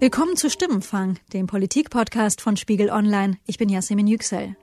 [0.00, 3.36] Willkommen zu Stimmenfang, dem Politikpodcast von Spiegel Online.
[3.46, 4.54] Ich bin Yasemin Yüksel.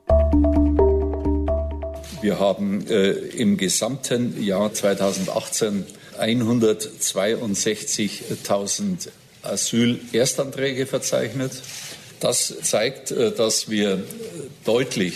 [2.22, 5.86] Wir haben äh, im gesamten Jahr 2018
[6.18, 9.10] 162.000
[9.42, 11.52] Asyl-Erstanträge verzeichnet.
[12.22, 14.02] Das zeigt, äh, dass wir
[14.64, 15.16] deutlich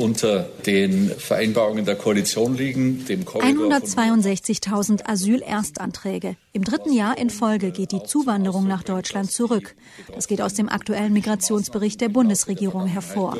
[0.00, 6.36] unter den Vereinbarungen der Koalition liegen, dem 162.000 Asylerstanträge.
[6.52, 9.76] Im dritten Jahr in Folge geht die Zuwanderung nach Deutschland zurück.
[10.14, 13.36] Das geht aus dem aktuellen Migrationsbericht der Bundesregierung hervor.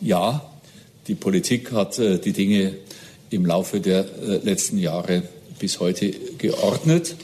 [0.00, 0.44] Ja,
[1.06, 2.74] die Politik hat äh, die Dinge
[3.30, 5.22] im Laufe der äh, letzten Jahre
[5.60, 7.14] bis heute geordnet,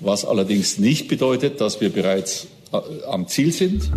[0.00, 3.90] was allerdings nicht bedeutet, dass wir bereits äh, am Ziel sind.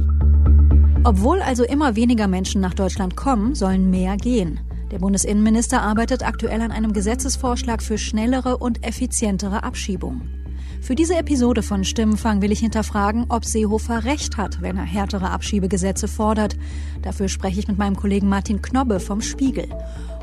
[1.07, 4.59] Obwohl also immer weniger Menschen nach Deutschland kommen, sollen mehr gehen.
[4.91, 10.23] Der Bundesinnenminister arbeitet aktuell an einem Gesetzesvorschlag für schnellere und effizientere Abschiebung.
[10.81, 15.29] Für diese Episode von Stimmenfang will ich hinterfragen, ob Seehofer recht hat, wenn er härtere
[15.29, 16.57] Abschiebegesetze fordert.
[17.03, 19.69] Dafür spreche ich mit meinem Kollegen Martin Knobbe vom Spiegel.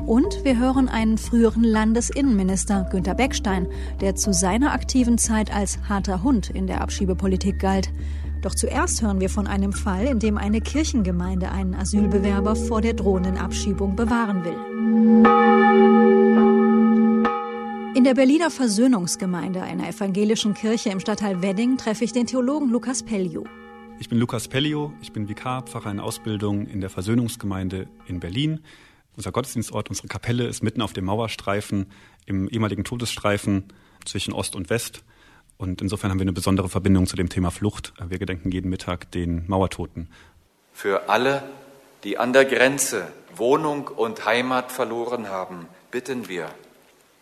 [0.05, 3.65] Und wir hören einen früheren Landesinnenminister, Günter Beckstein,
[4.01, 7.89] der zu seiner aktiven Zeit als harter Hund in der Abschiebepolitik galt.
[8.45, 12.93] Doch zuerst hören wir von einem Fall, in dem eine Kirchengemeinde einen Asylbewerber vor der
[12.93, 14.53] drohenden Abschiebung bewahren will.
[17.97, 23.01] In der Berliner Versöhnungsgemeinde einer evangelischen Kirche im Stadtteil Wedding treffe ich den Theologen Lukas
[23.01, 23.45] Pellio.
[23.97, 28.59] Ich bin Lukas Pellio, ich bin Vikar, Pfarrer in Ausbildung in der Versöhnungsgemeinde in Berlin.
[29.15, 31.87] Unser Gottesdienstort, unsere Kapelle ist mitten auf dem Mauerstreifen
[32.27, 33.63] im ehemaligen Todesstreifen
[34.05, 35.03] zwischen Ost und West.
[35.57, 37.93] Und insofern haben wir eine besondere Verbindung zu dem Thema Flucht.
[37.99, 40.09] Wir gedenken jeden Mittag den Mauertoten.
[40.73, 41.43] Für alle,
[42.03, 46.49] die an der Grenze Wohnung und Heimat verloren haben, bitten wir,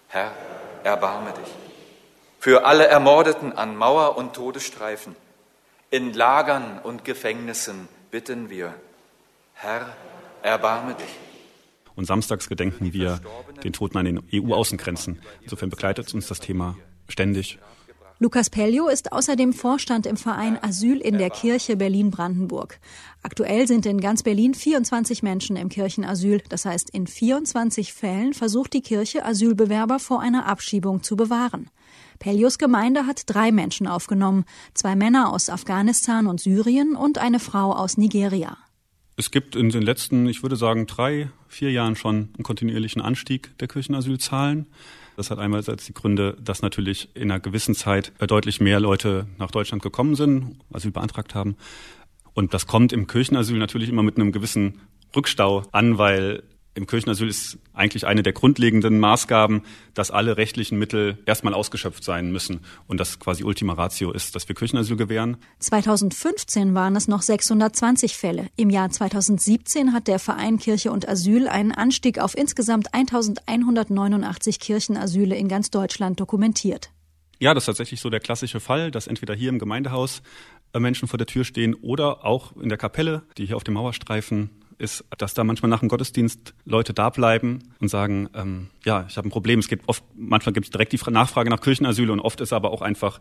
[0.08, 0.32] Herr,
[0.84, 1.54] erbarme dich.
[2.40, 5.16] Für alle Ermordeten an Mauer- und Todesstreifen,
[5.90, 8.74] in Lagern und Gefängnissen bitten wir,
[9.54, 9.96] Herr,
[10.42, 11.20] erbarme dich.
[11.96, 13.22] Und samstags gedenken wir
[13.64, 15.22] den Toten an den EU-Außengrenzen.
[15.42, 16.76] Insofern begleitet uns das Thema
[17.08, 17.60] ständig.
[18.24, 22.80] Lukas Pellio ist außerdem Vorstand im Verein Asyl in der Kirche Berlin-Brandenburg.
[23.22, 26.42] Aktuell sind in ganz Berlin 24 Menschen im Kirchenasyl.
[26.48, 31.70] Das heißt, in 24 Fällen versucht die Kirche, Asylbewerber vor einer Abschiebung zu bewahren.
[32.20, 34.46] Pellios Gemeinde hat drei Menschen aufgenommen.
[34.74, 38.58] Zwei Männer aus Afghanistan und Syrien und eine Frau aus Nigeria.
[39.18, 43.58] Es gibt in den letzten, ich würde sagen, drei, vier Jahren schon einen kontinuierlichen Anstieg
[43.58, 44.68] der Kirchenasylzahlen.
[45.16, 49.52] Das hat einerseits die Gründe, dass natürlich in einer gewissen Zeit deutlich mehr Leute nach
[49.52, 51.56] Deutschland gekommen sind, Asyl beantragt haben.
[52.34, 54.80] Und das kommt im Kirchenasyl natürlich immer mit einem gewissen
[55.16, 56.44] Rückstau an, weil
[56.76, 59.62] im Kirchenasyl ist eigentlich eine der grundlegenden Maßgaben,
[59.94, 64.48] dass alle rechtlichen Mittel erstmal ausgeschöpft sein müssen und das quasi Ultima Ratio ist, dass
[64.48, 65.38] wir Kirchenasyl gewähren.
[65.60, 68.48] 2015 waren es noch 620 Fälle.
[68.56, 75.36] Im Jahr 2017 hat der Verein Kirche und Asyl einen Anstieg auf insgesamt 1189 Kirchenasyle
[75.36, 76.90] in ganz Deutschland dokumentiert.
[77.40, 80.22] Ja, das ist tatsächlich so der klassische Fall, dass entweder hier im Gemeindehaus
[80.74, 83.76] äh, Menschen vor der Tür stehen oder auch in der Kapelle, die hier auf dem
[83.76, 84.50] Mauerstreifen
[84.84, 89.18] ist, dass da manchmal nach dem Gottesdienst Leute da bleiben und sagen, ähm, ja, ich
[89.18, 89.60] habe ein Problem.
[89.60, 92.72] Es gibt oft, manchmal gibt es direkt die Nachfrage nach Kirchenasyl und oft ist aber
[92.72, 93.20] auch einfach,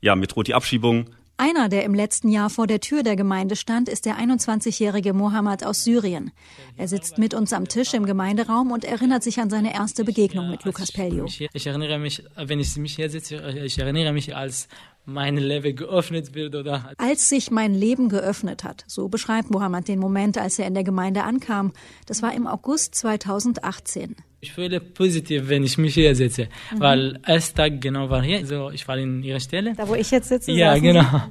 [0.00, 1.10] ja, mir droht die Abschiebung.
[1.36, 5.66] Einer, der im letzten Jahr vor der Tür der Gemeinde stand, ist der 21-jährige Mohammed
[5.66, 6.30] aus Syrien.
[6.76, 10.48] Er sitzt mit uns am Tisch im Gemeinderaum und erinnert sich an seine erste Begegnung
[10.48, 11.26] mit Lukas Pellio.
[11.26, 14.68] Ich erinnere mich, wenn ich mich hier sitze, ich erinnere mich als
[15.06, 19.98] mein Leben geöffnet wird oder als sich mein Leben geöffnet hat, so beschreibt Mohammed den
[19.98, 21.72] Moment, als er in der Gemeinde ankam.
[22.06, 24.16] Das war im August 2018.
[24.40, 26.80] Ich fühle positiv, wenn ich mich hier sitze, mhm.
[26.80, 29.74] weil erster Tag genau war hier, so ich war in ihrer Stelle.
[29.74, 30.52] Da wo ich jetzt sitze.
[30.52, 31.22] Ja, genau.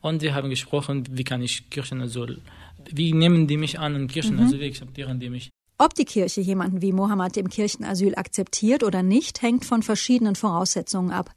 [0.00, 2.26] Und wir haben gesprochen, wie kann ich Kirchen so,
[2.90, 4.50] wie nehmen die mich an und Kirchen mhm.
[4.52, 5.50] wie akzeptieren die mich.
[5.78, 11.10] Ob die Kirche jemanden wie Mohammed im Kirchenasyl akzeptiert oder nicht, hängt von verschiedenen Voraussetzungen
[11.10, 11.34] ab.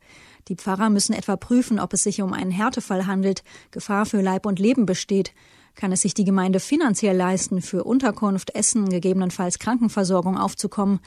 [0.47, 4.45] Die Pfarrer müssen etwa prüfen, ob es sich um einen Härtefall handelt, Gefahr für Leib
[4.45, 5.33] und Leben besteht.
[5.75, 10.99] Kann es sich die Gemeinde finanziell leisten, für Unterkunft, Essen, gegebenenfalls Krankenversorgung aufzukommen?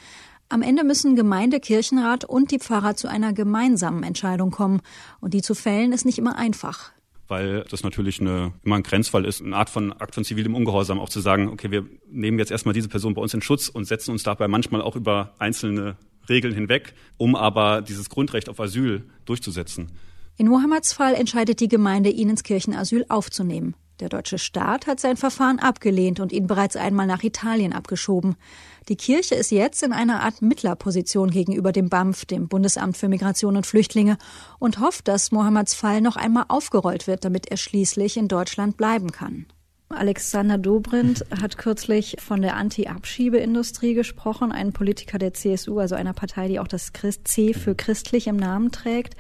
[0.49, 4.81] Am Ende müssen Gemeinde, Kirchenrat und die Pfarrer zu einer gemeinsamen Entscheidung kommen.
[5.21, 6.93] Und die zu fällen ist nicht immer einfach
[7.33, 11.01] weil das natürlich eine, immer ein Grenzfall ist, eine Art von Akt von zivilem Ungehorsam,
[11.01, 13.87] auch zu sagen, okay, wir nehmen jetzt erstmal diese Person bei uns in Schutz und
[13.87, 15.97] setzen uns dabei manchmal auch über einzelne
[16.29, 19.93] Regeln hinweg, um aber dieses Grundrecht auf Asyl durchzusetzen.
[20.37, 23.75] In Mohammeds Fall entscheidet die Gemeinde, ihn ins Kirchenasyl aufzunehmen.
[24.01, 28.35] Der deutsche Staat hat sein Verfahren abgelehnt und ihn bereits einmal nach Italien abgeschoben.
[28.89, 33.57] Die Kirche ist jetzt in einer Art Mittlerposition gegenüber dem BAMF, dem Bundesamt für Migration
[33.57, 34.19] und Flüchtlinge,
[34.59, 39.13] und hofft, dass Mohammeds Fall noch einmal aufgerollt wird, damit er schließlich in Deutschland bleiben
[39.13, 39.47] kann.
[39.95, 46.49] Alexander Dobrindt hat kürzlich von der Anti-Abschiebeindustrie gesprochen, ein Politiker der CSU, also einer Partei,
[46.49, 49.17] die auch das Christ C für christlich im Namen trägt.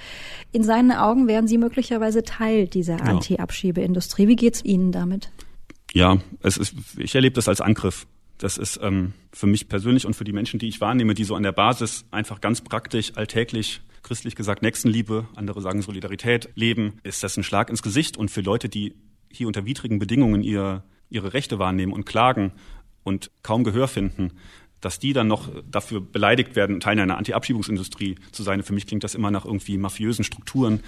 [0.52, 3.04] In seinen Augen wären Sie möglicherweise Teil dieser ja.
[3.04, 4.28] Anti-Abschiebeindustrie.
[4.28, 5.30] Wie geht es Ihnen damit?
[5.92, 8.06] Ja, es ist, ich erlebe das als Angriff.
[8.38, 11.34] Das ist ähm, für mich persönlich und für die Menschen, die ich wahrnehme, die so
[11.34, 17.22] an der Basis einfach ganz praktisch, alltäglich christlich gesagt Nächstenliebe, andere sagen Solidarität leben, ist
[17.22, 18.16] das ein Schlag ins Gesicht.
[18.16, 18.94] Und für Leute, die
[19.36, 22.52] hier unter widrigen Bedingungen ihr, ihre Rechte wahrnehmen und klagen
[23.04, 24.32] und kaum Gehör finden,
[24.80, 28.62] dass die dann noch dafür beleidigt werden, Teil einer Anti-Abschiebungsindustrie zu sein.
[28.62, 30.80] Für mich klingt das immer nach irgendwie mafiösen Strukturen.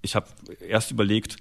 [0.00, 0.26] Ich habe
[0.66, 1.36] erst überlegt,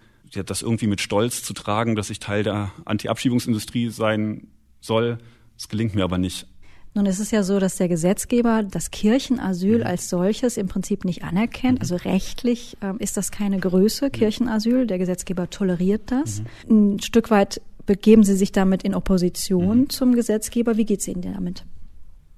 [0.46, 4.48] das irgendwie mit Stolz zu tragen, dass ich Teil der Anti-Abschiebungsindustrie sein
[4.80, 5.18] soll.
[5.56, 6.48] Das gelingt mir aber nicht.
[6.94, 9.86] Nun ist es ja so, dass der Gesetzgeber das Kirchenasyl mhm.
[9.86, 11.80] als solches im Prinzip nicht anerkennt.
[11.80, 11.82] Mhm.
[11.82, 14.12] Also rechtlich ähm, ist das keine Größe, mhm.
[14.12, 14.88] Kirchenasyl.
[14.88, 16.44] Der Gesetzgeber toleriert das.
[16.68, 16.96] Mhm.
[16.96, 19.90] Ein Stück weit begeben Sie sich damit in Opposition mhm.
[19.90, 20.76] zum Gesetzgeber.
[20.76, 21.64] Wie geht es Ihnen damit?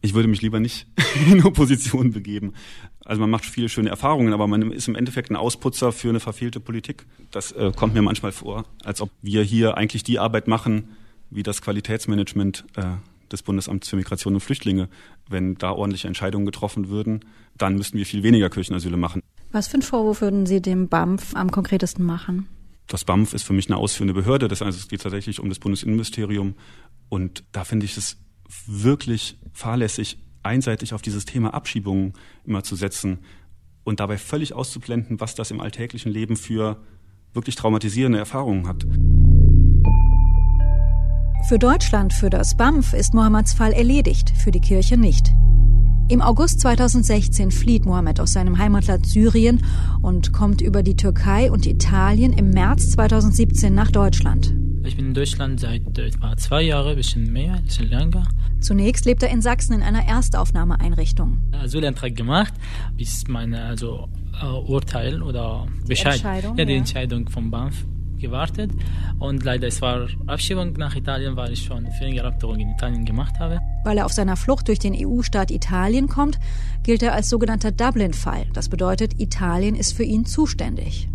[0.02, 0.86] Ich würde mich lieber nicht
[1.32, 2.54] in Opposition begeben.
[3.06, 6.20] Also man macht viele schöne Erfahrungen, aber man ist im Endeffekt ein Ausputzer für eine
[6.20, 7.06] verfehlte Politik.
[7.32, 10.90] Das äh, kommt mir manchmal vor, als ob wir hier eigentlich die Arbeit machen,
[11.32, 12.84] wie das Qualitätsmanagement äh,
[13.34, 14.88] des Bundesamts für Migration und Flüchtlinge.
[15.28, 17.26] Wenn da ordentliche Entscheidungen getroffen würden,
[17.58, 19.22] dann müssten wir viel weniger Kirchenasyle machen.
[19.52, 22.48] Was für einen Vorwurf würden Sie dem BAMF am konkretesten machen?
[22.88, 24.48] Das BAMF ist für mich eine ausführende Behörde.
[24.48, 26.56] Das heißt, es geht tatsächlich um das Bundesinnenministerium.
[27.10, 28.18] Und da finde ich es
[28.66, 32.14] wirklich fahrlässig, einseitig auf dieses Thema Abschiebungen
[32.46, 33.20] immer zu setzen
[33.84, 36.82] und dabei völlig auszublenden, was das im alltäglichen Leben für
[37.34, 38.86] wirklich traumatisierende Erfahrungen hat.
[41.50, 45.30] Für Deutschland, für das BAMF ist Mohammeds Fall erledigt, für die Kirche nicht.
[46.08, 49.62] Im August 2016 flieht Mohammed aus seinem Heimatland Syrien
[50.02, 54.56] und kommt über die Türkei und Italien im März 2017 nach Deutschland.
[54.86, 58.26] Ich bin in Deutschland seit etwa zwei Jahren, ein bisschen mehr, ein bisschen länger.
[58.62, 61.42] Zunächst lebt er in Sachsen in einer Erstaufnahmeeinrichtung.
[61.52, 62.54] Asylantrag gemacht,
[62.96, 64.08] bis meine also
[64.42, 66.78] uh, Urteil oder Bescheid, Entscheidung, ja, die ja.
[66.78, 67.86] Entscheidung vom BAMF
[68.24, 68.72] gewartet
[69.20, 73.60] und leider es war Abschiebung nach Italien, weil ich schon Fingerabdruck in Italien gemacht habe.
[73.84, 76.40] Weil er auf seiner Flucht durch den EU-Staat Italien kommt,
[76.82, 78.48] gilt er als sogenannter Dublin-Fall.
[78.54, 81.08] Das bedeutet, Italien ist für ihn zuständig.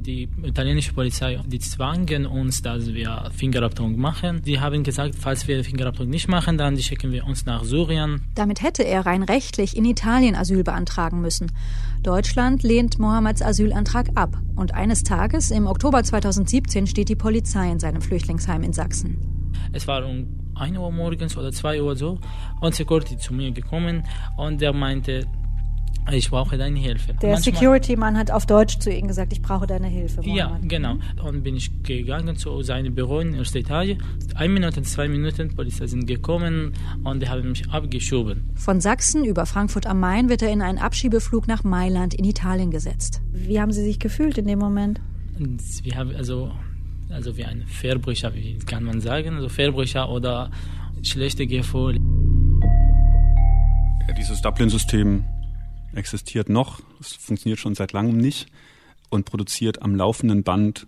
[0.00, 4.40] Die italienische Polizei, die zwangen uns, dass wir Fingerabdruck machen.
[4.42, 8.22] Die haben gesagt, falls wir Fingerabdruck nicht machen, dann schicken wir uns nach Syrien.
[8.34, 11.52] Damit hätte er rein rechtlich in Italien Asyl beantragen müssen.
[12.02, 14.38] Deutschland lehnt Mohammeds Asylantrag ab.
[14.56, 19.18] Und eines Tages, im Oktober 2017, steht die Polizei in seinem Flüchtlingsheim in Sachsen.
[19.72, 22.18] Es war um 1 Uhr morgens oder 2 Uhr so
[22.60, 24.04] und Security zu mir gekommen
[24.36, 25.26] und der meinte,
[26.16, 27.14] ich brauche deine Hilfe.
[27.14, 30.20] Der Security-Mann hat auf Deutsch zu Ihnen gesagt, ich brauche deine Hilfe.
[30.22, 30.36] Mohammed.
[30.36, 30.96] Ja, genau.
[31.22, 33.96] Und bin ich gegangen zu seinem Büro in Etage.
[34.34, 36.72] Eine Minute, zwei Minuten, Polizei sind gekommen
[37.04, 38.50] und die haben mich abgeschoben.
[38.54, 42.70] Von Sachsen über Frankfurt am Main wird er in einen Abschiebeflug nach Mailand in Italien
[42.70, 43.20] gesetzt.
[43.32, 45.00] Wie haben Sie sich gefühlt in dem Moment?
[45.82, 46.50] Wir haben also,
[47.08, 50.50] also wie ein Verbrecher, wie kann man sagen, also Verbrecher oder
[51.02, 51.98] schlechte Gefühl.
[54.06, 55.24] Ja, dieses Dublin-System
[55.94, 58.48] existiert noch, es funktioniert schon seit langem nicht
[59.08, 60.86] und produziert am laufenden Band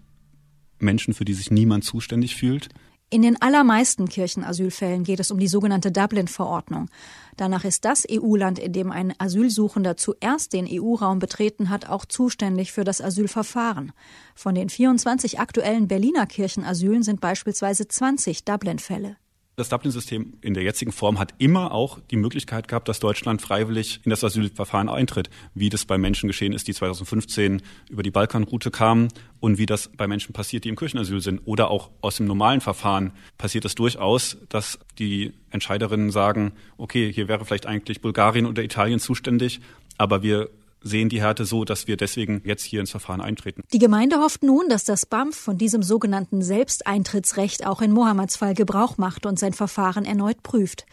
[0.79, 2.69] Menschen, für die sich niemand zuständig fühlt.
[3.13, 6.89] In den allermeisten Kirchenasylfällen geht es um die sogenannte Dublin-Verordnung.
[7.37, 12.73] Danach ist das EU-Land, in dem ein Asylsuchender zuerst den EU-Raum betreten hat, auch zuständig
[12.73, 13.93] für das Asylverfahren.
[14.35, 19.17] Von den 24 aktuellen Berliner Kirchenasylen sind beispielsweise 20 Dublin-Fälle.
[19.63, 24.01] Das Dublin-System in der jetzigen Form hat immer auch die Möglichkeit gehabt, dass Deutschland freiwillig
[24.03, 28.73] in das Asylverfahren eintritt, wie das bei Menschen geschehen ist, die 2015 über die Balkanroute
[28.73, 29.07] kamen
[29.39, 31.43] und wie das bei Menschen passiert, die im Kirchenasyl sind.
[31.45, 37.29] Oder auch aus dem normalen Verfahren passiert es durchaus, dass die Entscheiderinnen sagen, okay, hier
[37.29, 39.61] wäre vielleicht eigentlich Bulgarien oder Italien zuständig,
[39.97, 40.51] aber wir
[40.83, 43.63] sehen die Härte so, dass wir deswegen jetzt hier ins Verfahren eintreten.
[43.73, 48.55] Die Gemeinde hofft nun, dass das BAMF von diesem sogenannten Selbsteintrittsrecht auch in Mohammeds Fall
[48.55, 50.87] Gebrauch macht und sein Verfahren erneut prüft.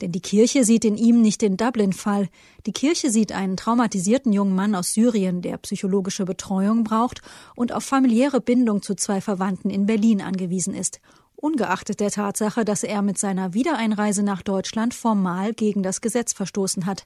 [0.00, 2.28] Denn die Kirche sieht in ihm nicht den Dublin-Fall.
[2.66, 7.22] Die Kirche sieht einen traumatisierten jungen Mann aus Syrien, der psychologische Betreuung braucht
[7.54, 11.00] und auf familiäre Bindung zu zwei Verwandten in Berlin angewiesen ist.
[11.44, 16.86] Ungeachtet der Tatsache, dass er mit seiner Wiedereinreise nach Deutschland formal gegen das Gesetz verstoßen
[16.86, 17.04] hat.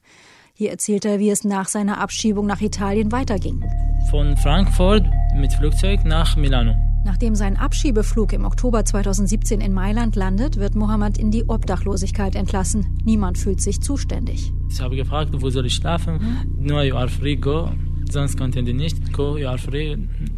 [0.54, 3.64] Hier erzählt er, wie es nach seiner Abschiebung nach Italien weiterging.
[4.11, 5.04] Von Frankfurt
[5.35, 6.76] mit Flugzeug nach Milano.
[7.04, 12.97] Nachdem sein Abschiebeflug im Oktober 2017 in Mailand landet, wird Mohammed in die Obdachlosigkeit entlassen.
[13.04, 14.52] Niemand fühlt sich zuständig.
[14.71, 16.47] Ich habe gefragt, wo soll ich schlafen?
[16.57, 16.64] Mhm.
[16.64, 17.73] No, you are free, go.
[18.09, 19.12] Sonst konnten die nicht.
[19.12, 19.97] Go, you are free.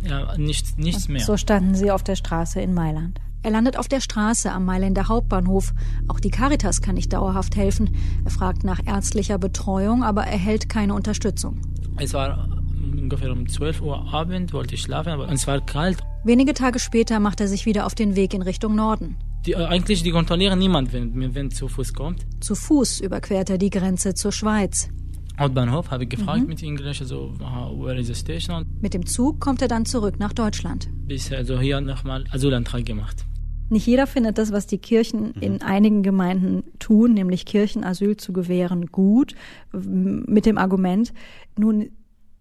[0.09, 1.21] Ja, nichts, nichts mehr.
[1.21, 3.21] So standen sie auf der Straße in Mailand.
[3.43, 5.73] Er landet auf der Straße am Mailänder Hauptbahnhof.
[6.09, 7.97] Auch die Caritas kann nicht dauerhaft helfen.
[8.25, 11.61] Er fragt nach ärztlicher Betreuung, aber erhält keine Unterstützung.
[11.97, 12.49] Es war
[12.93, 15.99] ungefähr um 12 Uhr Abend, wollte ich schlafen, aber es war kalt.
[16.25, 19.17] Wenige Tage später macht er sich wieder auf den Weg in Richtung Norden.
[19.47, 22.27] Die, äh, eigentlich die kontrollieren niemand, wenn, wenn zu Fuß kommt.
[22.41, 24.91] Zu Fuß überquert er die Grenze zur Schweiz.
[25.39, 26.49] Hauptbahnhof habe ich gefragt mhm.
[26.49, 28.67] mit Englisch, also where is the station?
[28.83, 30.91] Mit dem Zug kommt er dann zurück nach Deutschland.
[31.07, 33.25] Bis also hier nochmal Asylantrag gemacht.
[33.71, 35.43] Nicht jeder findet das, was die Kirchen mhm.
[35.43, 39.35] in einigen Gemeinden tun, nämlich Kirchenasyl zu gewähren, gut,
[39.73, 41.13] mit dem Argument,
[41.57, 41.91] nun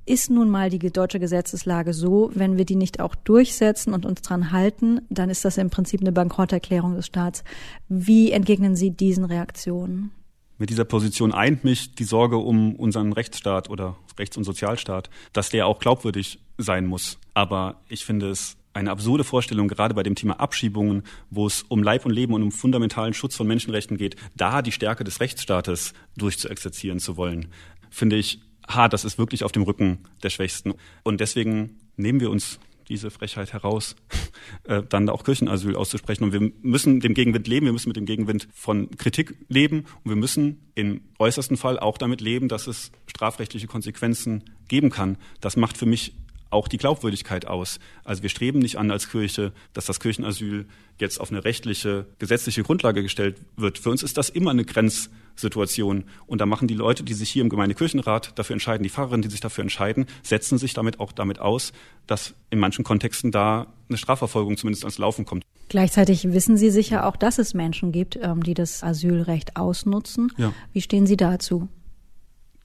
[0.05, 4.23] ist nun mal die deutsche Gesetzeslage so, wenn wir die nicht auch durchsetzen und uns
[4.23, 7.43] dran halten, dann ist das im Prinzip eine Bankrotterklärung des Staats.
[7.89, 10.11] Wie entgegnen Sie diesen Reaktionen?
[10.57, 15.51] Mit dieser Position eint mich die Sorge um unseren Rechtsstaat oder Rechts- und Sozialstaat, dass
[15.51, 17.19] der auch glaubwürdig sein muss.
[17.35, 21.83] Aber ich finde es eine absurde Vorstellung, gerade bei dem Thema Abschiebungen, wo es um
[21.83, 25.93] Leib und Leben und um fundamentalen Schutz von Menschenrechten geht, da die Stärke des Rechtsstaates
[26.17, 27.49] durchzuexerzieren zu wollen,
[27.89, 28.93] finde ich hart.
[28.93, 30.73] Das ist wirklich auf dem Rücken der Schwächsten.
[31.03, 33.95] Und deswegen nehmen wir uns diese Frechheit heraus,
[34.63, 36.23] äh, dann auch Kirchenasyl auszusprechen.
[36.23, 40.11] Und wir müssen dem Gegenwind leben, wir müssen mit dem Gegenwind von Kritik leben und
[40.11, 45.17] wir müssen im äußersten Fall auch damit leben, dass es strafrechtliche Konsequenzen geben kann.
[45.41, 46.15] Das macht für mich
[46.49, 47.79] auch die Glaubwürdigkeit aus.
[48.03, 50.65] Also wir streben nicht an als Kirche, dass das Kirchenasyl
[50.99, 53.77] jetzt auf eine rechtliche, gesetzliche Grundlage gestellt wird.
[53.77, 56.05] Für uns ist das immer eine Grenzsituation.
[56.25, 59.29] Und da machen die Leute, die sich hier im Gemeindekirchenrat dafür entscheiden, die Pfarrerinnen, die
[59.29, 61.71] sich dafür entscheiden, setzen sich damit auch damit aus,
[62.07, 65.43] dass in manchen Kontexten da eine Strafverfolgung zumindest ans Laufen kommt.
[65.69, 70.31] Gleichzeitig wissen Sie sicher auch, dass es Menschen gibt, ähm, die das Asylrecht ausnutzen.
[70.37, 70.51] Ja.
[70.73, 71.67] Wie stehen Sie dazu?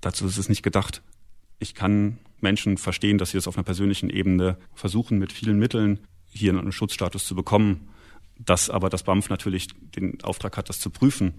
[0.01, 1.03] Dazu ist es nicht gedacht.
[1.59, 5.99] Ich kann Menschen verstehen, dass sie es auf einer persönlichen Ebene versuchen, mit vielen Mitteln
[6.29, 7.89] hier einen Schutzstatus zu bekommen.
[8.39, 11.35] Dass aber das BAMF natürlich den Auftrag hat, das zu prüfen,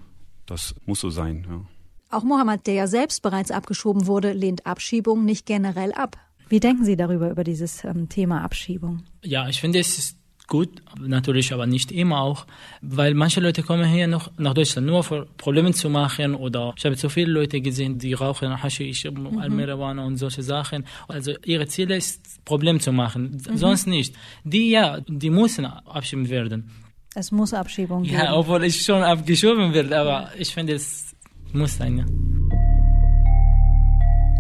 [0.46, 1.46] das muss so sein.
[1.50, 1.66] Ja.
[2.10, 6.18] Auch Mohammed, der ja selbst bereits abgeschoben wurde, lehnt Abschiebung nicht generell ab.
[6.48, 9.04] Wie denken Sie darüber, über dieses ähm, Thema Abschiebung?
[9.24, 12.46] Ja, ich finde, es ist gut, natürlich aber nicht immer auch,
[12.82, 16.86] weil manche Leute kommen hier noch nach Deutschland nur für Probleme zu machen oder ich
[16.86, 19.56] habe so viele Leute gesehen, die rauchen Haschisch, mhm.
[19.56, 20.86] Marihuana und solche Sachen.
[21.08, 23.58] Also ihre Ziele ist Problem zu machen, mhm.
[23.58, 24.16] sonst nicht.
[24.44, 26.72] Die ja, die müssen abschieben werden.
[27.16, 28.16] Es muss Abschiebung geben.
[28.16, 31.16] Ja, obwohl ich schon abgeschoben werde, aber ich finde es
[31.54, 31.98] muss sein.
[31.98, 32.55] Ja.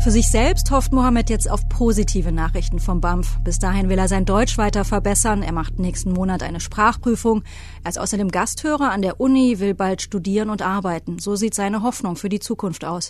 [0.05, 3.39] Für sich selbst hofft Mohammed jetzt auf positive Nachrichten vom BAMF.
[3.43, 5.41] Bis dahin will er sein Deutsch weiter verbessern.
[5.41, 7.43] Er macht nächsten Monat eine Sprachprüfung.
[7.83, 11.17] Er ist außerdem Gasthörer an der Uni, will bald studieren und arbeiten.
[11.17, 13.09] So sieht seine Hoffnung für die Zukunft aus.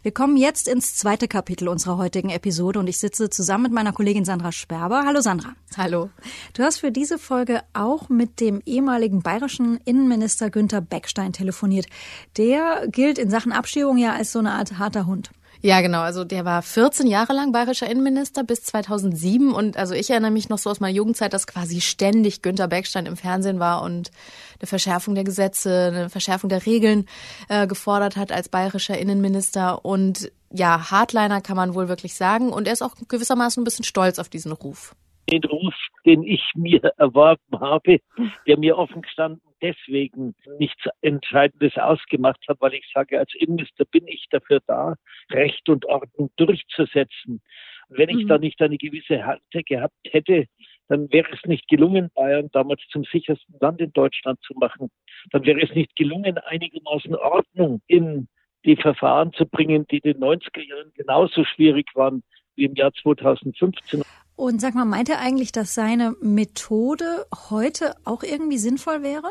[0.00, 3.92] Wir kommen jetzt ins zweite Kapitel unserer heutigen Episode und ich sitze zusammen mit meiner
[3.92, 5.04] Kollegin Sandra Sperber.
[5.04, 5.50] Hallo Sandra.
[5.76, 6.08] Hallo.
[6.54, 11.84] Du hast für diese Folge auch mit dem ehemaligen bayerischen Innenminister Günther Beckstein telefoniert.
[12.38, 15.32] Der gilt in Sachen Abschiebung ja als so eine Art harter Hund.
[15.62, 16.00] Ja, genau.
[16.00, 20.48] Also der war 14 Jahre lang bayerischer Innenminister bis 2007 und also ich erinnere mich
[20.48, 24.10] noch so aus meiner Jugendzeit, dass quasi ständig Günter Beckstein im Fernsehen war und
[24.58, 27.06] eine Verschärfung der Gesetze, eine Verschärfung der Regeln
[27.48, 29.84] äh, gefordert hat als bayerischer Innenminister.
[29.84, 32.50] Und ja, Hardliner kann man wohl wirklich sagen.
[32.50, 34.94] Und er ist auch gewissermaßen ein bisschen stolz auf diesen Ruf
[35.30, 38.00] den Ruf, den ich mir erworben habe,
[38.46, 44.06] der mir offen gestanden deswegen nichts Entscheidendes ausgemacht hat, weil ich sage, als Innenminister bin
[44.08, 44.94] ich dafür da,
[45.30, 47.40] Recht und Ordnung durchzusetzen.
[47.88, 48.28] Und wenn ich mhm.
[48.28, 50.46] da nicht eine gewisse Härte gehabt hätte,
[50.88, 54.90] dann wäre es nicht gelungen, Bayern damals zum sichersten Land in Deutschland zu machen.
[55.30, 58.28] Dann wäre es nicht gelungen, einigermaßen Ordnung in
[58.64, 62.22] die Verfahren zu bringen, die in den 90er Jahren genauso schwierig waren
[62.56, 64.02] wie im Jahr 2015.
[64.40, 69.28] Und sag mal, meint er eigentlich, dass seine Methode heute auch irgendwie sinnvoll wäre?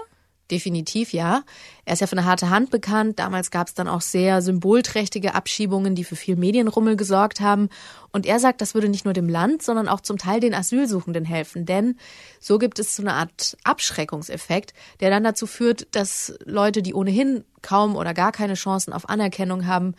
[0.51, 1.41] Definitiv ja.
[1.83, 3.17] Er ist ja von der harte Hand bekannt.
[3.17, 7.69] Damals gab es dann auch sehr symbolträchtige Abschiebungen, die für viel Medienrummel gesorgt haben.
[8.11, 11.25] Und er sagt, das würde nicht nur dem Land, sondern auch zum Teil den Asylsuchenden
[11.25, 11.65] helfen.
[11.65, 11.97] Denn
[12.39, 17.45] so gibt es so eine Art Abschreckungseffekt, der dann dazu führt, dass Leute, die ohnehin
[17.63, 19.95] kaum oder gar keine Chancen auf Anerkennung haben,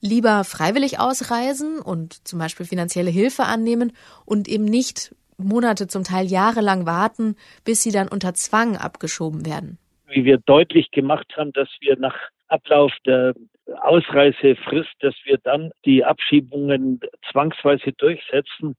[0.00, 3.92] lieber freiwillig ausreisen und zum Beispiel finanzielle Hilfe annehmen
[4.24, 9.78] und eben nicht Monate, zum Teil jahrelang warten, bis sie dann unter Zwang abgeschoben werden.
[10.08, 12.16] Wie wir deutlich gemacht haben, dass wir nach
[12.48, 13.34] Ablauf der
[13.82, 17.00] Ausreisefrist, dass wir dann die Abschiebungen
[17.30, 18.74] zwangsweise durchsetzen,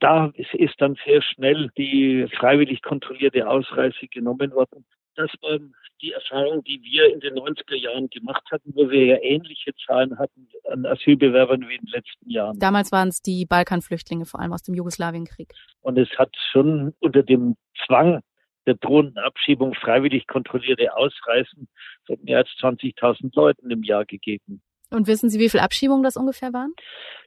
[0.00, 4.84] da ist dann sehr schnell die freiwillig kontrollierte Ausreise genommen worden.
[5.20, 5.58] Das war
[6.00, 10.18] die Erfahrung, die wir in den 90er Jahren gemacht hatten, wo wir ja ähnliche Zahlen
[10.18, 12.58] hatten an Asylbewerbern wie in den letzten Jahren.
[12.58, 15.52] Damals waren es die Balkanflüchtlinge, vor allem aus dem Jugoslawienkrieg.
[15.82, 18.20] Und es hat schon unter dem Zwang
[18.66, 21.68] der drohenden Abschiebung freiwillig kontrollierte Ausreisen
[22.06, 24.62] von mehr als 20.000 Leuten im Jahr gegeben.
[24.90, 26.72] Und wissen Sie, wie viele Abschiebungen das ungefähr waren?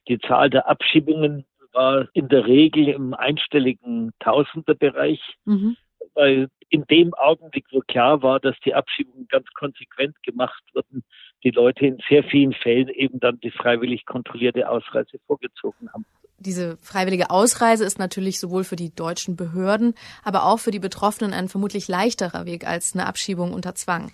[0.07, 5.21] Die Zahl der Abschiebungen war in der Regel im einstelligen Tausenderbereich.
[5.45, 5.77] Mhm
[6.15, 11.03] weil in dem Augenblick, wo klar war, dass die Abschiebungen ganz konsequent gemacht wurden,
[11.43, 16.05] die Leute in sehr vielen Fällen eben dann die freiwillig kontrollierte Ausreise vorgezogen haben.
[16.39, 19.93] Diese freiwillige Ausreise ist natürlich sowohl für die deutschen Behörden,
[20.23, 24.11] aber auch für die Betroffenen ein vermutlich leichterer Weg als eine Abschiebung unter Zwang.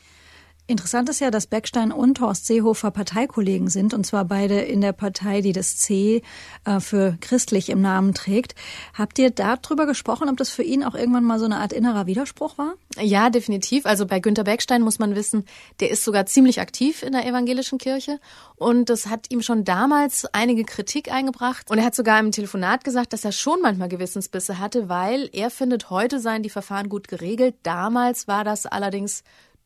[0.70, 4.94] Interessant ist ja, dass Beckstein und Horst Seehofer Parteikollegen sind, und zwar beide in der
[4.94, 6.22] Partei, die das C
[6.64, 8.54] äh, für christlich im Namen trägt.
[8.94, 12.06] Habt ihr darüber gesprochen, ob das für ihn auch irgendwann mal so eine Art innerer
[12.06, 12.76] Widerspruch war?
[13.02, 13.88] Ja, definitiv.
[13.88, 15.44] Also bei Günter Beckstein muss man wissen,
[15.80, 18.20] der ist sogar ziemlich aktiv in der evangelischen Kirche
[18.56, 21.72] und das hat ihm schon damals einige Kritik eingebracht.
[21.72, 25.50] Und er hat sogar im Telefonat gesagt, dass er schon manchmal Gewissensbisse hatte, weil er
[25.50, 27.56] findet, heute seien die Verfahren gut geregelt.
[27.64, 29.24] Damals war das allerdings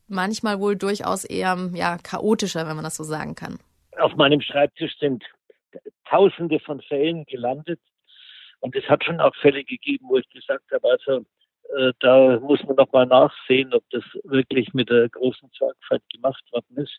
[0.08, 3.58] manchmal wohl durchaus eher ja, chaotischer, wenn man das so sagen kann.
[3.98, 5.24] Auf meinem Schreibtisch sind
[6.08, 7.80] Tausende von Fällen gelandet.
[8.60, 11.24] Und es hat schon auch Fälle gegeben, wo ich gesagt habe, also
[11.76, 16.42] äh, da muss man noch mal nachsehen, ob das wirklich mit der großen Sorgfalt gemacht
[16.52, 16.98] worden ist.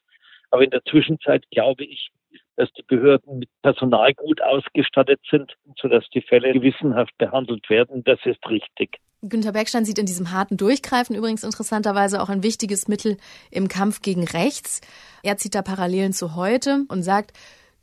[0.51, 2.12] Aber in der Zwischenzeit glaube ich,
[2.55, 8.03] dass die Behörden mit Personal gut ausgestattet sind, sodass die Fälle gewissenhaft behandelt werden.
[8.03, 9.00] Das ist richtig.
[9.27, 13.17] Günter Beckstein sieht in diesem harten Durchgreifen übrigens interessanterweise auch ein wichtiges Mittel
[13.51, 14.82] im Kampf gegen rechts.
[15.24, 17.34] Er zieht da Parallelen zu heute und sagt,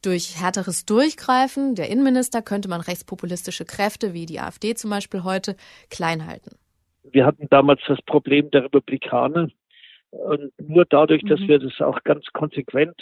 [0.03, 5.57] durch härteres Durchgreifen der Innenminister könnte man rechtspopulistische Kräfte wie die AfD zum Beispiel heute
[5.91, 6.57] klein halten.
[7.05, 9.49] Wir hatten damals das Problem der Republikaner.
[10.11, 11.49] Und nur dadurch, dass mhm.
[11.49, 12.97] wir das auch ganz konsequent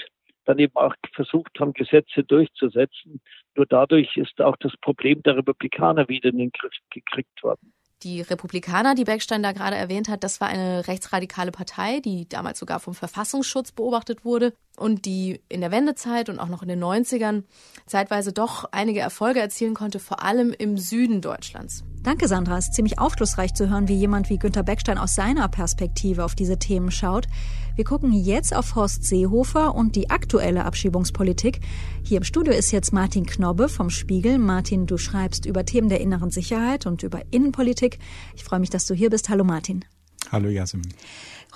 [0.44, 3.20] dann eben auch versucht haben, Gesetze durchzusetzen,
[3.56, 7.72] nur dadurch ist auch das Problem der Republikaner wieder in den Griff gekriegt worden.
[8.02, 12.58] Die Republikaner, die Beckstein da gerade erwähnt hat, das war eine rechtsradikale Partei, die damals
[12.58, 16.82] sogar vom Verfassungsschutz beobachtet wurde und die in der Wendezeit und auch noch in den
[16.82, 17.44] 90ern
[17.86, 21.84] zeitweise doch einige Erfolge erzielen konnte, vor allem im Süden Deutschlands.
[22.02, 22.56] Danke, Sandra.
[22.56, 26.34] Es ist ziemlich aufschlussreich zu hören, wie jemand wie Günter Beckstein aus seiner Perspektive auf
[26.34, 27.26] diese Themen schaut.
[27.76, 31.60] Wir gucken jetzt auf Horst Seehofer und die aktuelle Abschiebungspolitik.
[32.02, 34.38] Hier im Studio ist jetzt Martin Knobbe vom Spiegel.
[34.38, 37.98] Martin, du schreibst über Themen der inneren Sicherheit und über Innenpolitik.
[38.34, 39.28] Ich freue mich, dass du hier bist.
[39.28, 39.84] Hallo Martin.
[40.32, 40.88] Hallo Jasmin.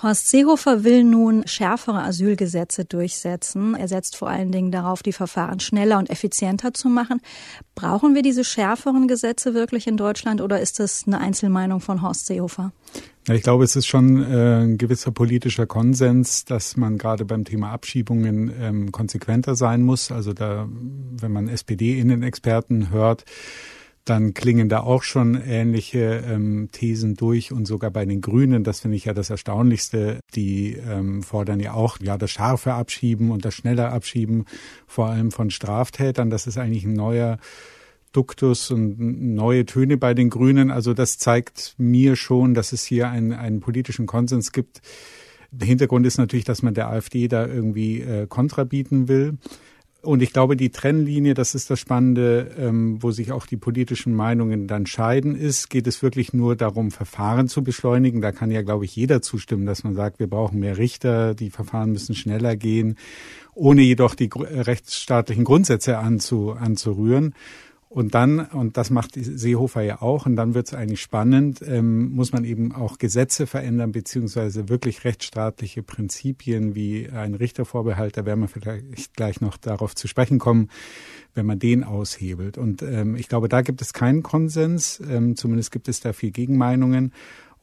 [0.01, 3.75] Horst Seehofer will nun schärfere Asylgesetze durchsetzen.
[3.75, 7.21] Er setzt vor allen Dingen darauf, die Verfahren schneller und effizienter zu machen.
[7.75, 12.25] Brauchen wir diese schärferen Gesetze wirklich in Deutschland oder ist das eine Einzelmeinung von Horst
[12.25, 12.71] Seehofer?
[13.27, 17.71] Ich glaube, es ist schon äh, ein gewisser politischer Konsens, dass man gerade beim Thema
[17.71, 20.11] Abschiebungen ähm, konsequenter sein muss.
[20.11, 23.25] Also da, wenn man SPD-Innenexperten hört,
[24.05, 28.81] dann klingen da auch schon ähnliche ähm, Thesen durch und sogar bei den Grünen, das
[28.81, 33.45] finde ich ja das Erstaunlichste, die ähm, fordern ja auch ja das scharfe Abschieben und
[33.45, 34.45] das schnelle Abschieben,
[34.85, 36.29] vor allem von Straftätern.
[36.29, 37.39] Das ist eigentlich ein neuer
[38.11, 38.97] Duktus und
[39.35, 40.71] neue Töne bei den Grünen.
[40.71, 44.81] Also das zeigt mir schon, dass es hier einen, einen politischen Konsens gibt.
[45.51, 49.37] Der Hintergrund ist natürlich, dass man der AfD da irgendwie äh, Kontra bieten will.
[50.05, 54.13] Und ich glaube, die Trennlinie, das ist das Spannende, ähm, wo sich auch die politischen
[54.13, 58.21] Meinungen dann scheiden, ist, geht es wirklich nur darum, Verfahren zu beschleunigen.
[58.21, 61.49] Da kann ja, glaube ich, jeder zustimmen, dass man sagt, wir brauchen mehr Richter, die
[61.49, 62.97] Verfahren müssen schneller gehen,
[63.55, 67.33] ohne jedoch die rechtsstaatlichen Grundsätze anzu, anzurühren.
[67.95, 72.11] Und dann, und das macht Seehofer ja auch, und dann wird es eigentlich spannend, ähm,
[72.11, 78.41] muss man eben auch Gesetze verändern, beziehungsweise wirklich rechtsstaatliche Prinzipien wie ein Richtervorbehalt, da werden
[78.41, 80.67] wir vielleicht gleich noch darauf zu sprechen kommen,
[81.35, 82.57] wenn man den aushebelt.
[82.57, 86.31] Und ähm, ich glaube, da gibt es keinen Konsens, ähm, zumindest gibt es da viel
[86.31, 87.13] Gegenmeinungen.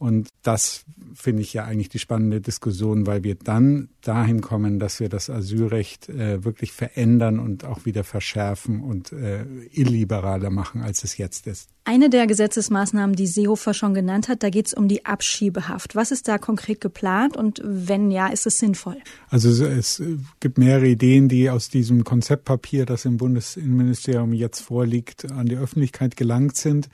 [0.03, 0.85] Und das
[1.15, 5.31] finde ich ja eigentlich die spannende Diskussion, weil wir dann dahin kommen, dass wir das
[5.31, 11.47] Asylrecht äh, wirklich verändern und auch wieder verschärfen und äh, illiberaler machen, als es jetzt
[11.47, 11.69] ist.
[11.85, 15.95] Eine der Gesetzesmaßnahmen, die Seehofer schon genannt hat, da geht es um die Abschiebehaft.
[15.95, 18.97] Was ist da konkret geplant und wenn ja, ist es sinnvoll?
[19.29, 20.03] Also es
[20.41, 26.17] gibt mehrere Ideen, die aus diesem Konzeptpapier, das im Bundesinnenministerium jetzt vorliegt, an die Öffentlichkeit
[26.17, 26.89] gelangt sind.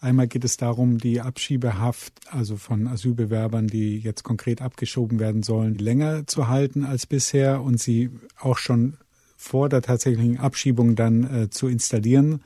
[0.00, 5.74] Einmal geht es darum, die Abschiebehaft, also von Asylbewerbern, die jetzt konkret abgeschoben werden sollen,
[5.74, 8.96] länger zu halten als bisher und sie auch schon
[9.36, 12.40] vor der tatsächlichen Abschiebung dann äh, zu installieren.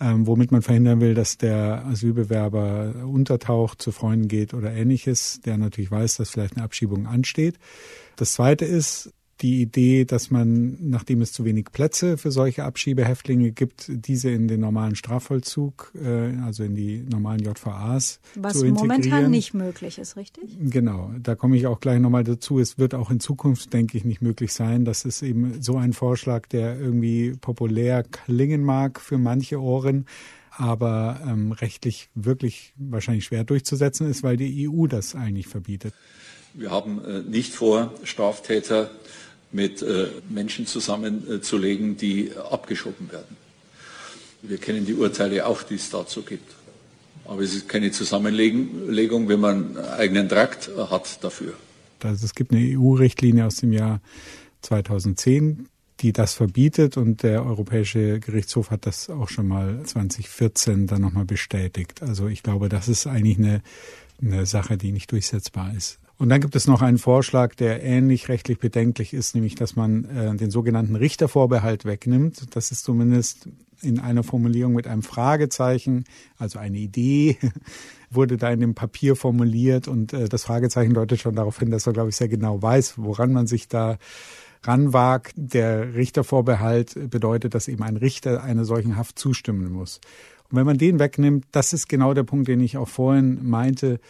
[0.00, 5.58] ähm, womit man verhindern will, dass der Asylbewerber untertaucht, zu Freunden geht oder ähnliches, der
[5.58, 7.58] natürlich weiß, dass vielleicht eine Abschiebung ansteht.
[8.16, 13.52] Das Zweite ist, die Idee, dass man, nachdem es zu wenig Plätze für solche Abschiebehäftlinge
[13.52, 18.98] gibt, diese in den normalen Strafvollzug, äh, also in die normalen JVAs Was zu integrieren.
[19.00, 20.56] momentan nicht möglich ist, richtig?
[20.60, 22.58] Genau, da komme ich auch gleich nochmal dazu.
[22.58, 24.84] Es wird auch in Zukunft, denke ich, nicht möglich sein.
[24.84, 30.06] Das ist eben so ein Vorschlag, der irgendwie populär klingen mag für manche Ohren,
[30.50, 35.94] aber ähm, rechtlich wirklich wahrscheinlich schwer durchzusetzen ist, weil die EU das eigentlich verbietet.
[36.54, 38.90] Wir haben äh, nicht vor, Straftäter
[39.52, 43.36] mit äh, Menschen zusammenzulegen, die abgeschoben werden.
[44.42, 46.54] Wir kennen die Urteile auch, die es dazu gibt.
[47.24, 51.52] Aber es ist keine Zusammenlegung, wenn man einen eigenen Trakt hat dafür.
[52.02, 54.00] Also es gibt eine EU-Richtlinie aus dem Jahr
[54.62, 55.68] 2010,
[56.00, 61.26] die das verbietet und der Europäische Gerichtshof hat das auch schon mal 2014 dann nochmal
[61.26, 62.02] bestätigt.
[62.02, 63.62] Also ich glaube, das ist eigentlich eine,
[64.20, 65.99] eine Sache, die nicht durchsetzbar ist.
[66.20, 70.04] Und dann gibt es noch einen Vorschlag, der ähnlich rechtlich bedenklich ist, nämlich dass man
[70.04, 72.54] äh, den sogenannten Richtervorbehalt wegnimmt.
[72.54, 73.48] Das ist zumindest
[73.80, 76.04] in einer Formulierung mit einem Fragezeichen,
[76.36, 77.38] also eine Idee,
[78.10, 81.86] wurde da in dem Papier formuliert und äh, das Fragezeichen deutet schon darauf hin, dass
[81.86, 83.96] er, glaube ich, sehr genau weiß, woran man sich da
[84.62, 85.32] ranwagt.
[85.36, 90.02] Der Richtervorbehalt bedeutet, dass eben ein Richter einer solchen Haft zustimmen muss.
[90.50, 94.00] Und wenn man den wegnimmt, das ist genau der Punkt, den ich auch vorhin meinte,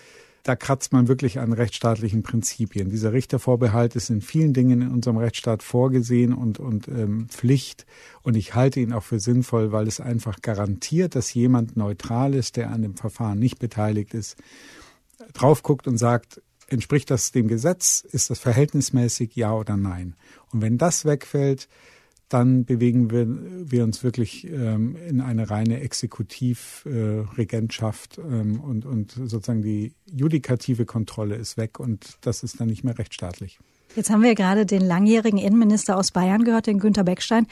[0.42, 2.90] da kratzt man wirklich an rechtsstaatlichen Prinzipien.
[2.90, 7.86] Dieser Richtervorbehalt ist in vielen Dingen in unserem Rechtsstaat vorgesehen und, und ähm, Pflicht.
[8.22, 12.56] Und ich halte ihn auch für sinnvoll, weil es einfach garantiert, dass jemand neutral ist,
[12.56, 14.36] der an dem Verfahren nicht beteiligt ist,
[15.34, 18.00] drauf guckt und sagt, entspricht das dem Gesetz?
[18.00, 20.14] Ist das verhältnismäßig, ja oder nein?
[20.52, 21.68] Und wenn das wegfällt,
[22.30, 29.10] dann bewegen wir, wir uns wirklich ähm, in eine reine Exekutivregentschaft äh, ähm, und, und
[29.10, 33.58] sozusagen die judikative Kontrolle ist weg und das ist dann nicht mehr rechtsstaatlich.
[33.96, 37.48] Jetzt haben wir gerade den langjährigen Innenminister aus Bayern gehört, den Günter Beckstein.